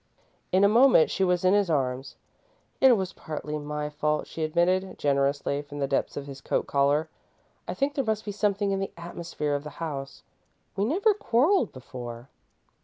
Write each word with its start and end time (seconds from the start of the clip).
In 0.51 0.63
a 0.63 0.67
moment, 0.67 1.11
she 1.11 1.23
was 1.23 1.45
in 1.45 1.53
his 1.53 1.69
arms. 1.69 2.15
"It 2.79 2.93
was 2.97 3.13
partly 3.13 3.59
my 3.59 3.87
fault," 3.91 4.25
she 4.25 4.43
admitted, 4.43 4.97
generously, 4.97 5.61
from 5.61 5.77
the 5.77 5.85
depths 5.87 6.17
of 6.17 6.25
his 6.25 6.41
coat 6.41 6.65
collar. 6.65 7.07
"I 7.67 7.75
think 7.75 7.93
there 7.93 8.03
must 8.03 8.25
be 8.25 8.31
something 8.31 8.71
in 8.71 8.79
the 8.79 8.91
atmosphere 8.97 9.53
of 9.53 9.63
the 9.63 9.69
house. 9.77 10.23
We 10.75 10.85
never 10.85 11.13
quarrelled 11.13 11.71
before." 11.71 12.29